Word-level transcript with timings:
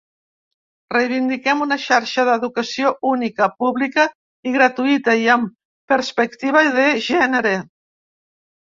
Reivindiquem 0.95 1.61
una 1.65 1.77
xarxa 1.83 2.25
d’educació 2.31 2.95
única, 3.11 3.51
pública 3.61 4.09
i 4.49 4.55
gratuïta 4.59 5.19
i 5.27 5.33
amb 5.37 5.55
perspectiva 5.95 6.67
de 6.81 6.89
gènere. 7.13 7.59